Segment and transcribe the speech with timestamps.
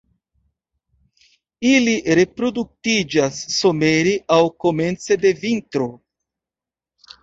[1.73, 5.95] Ili reproduktiĝas somere aŭ komence de vintro.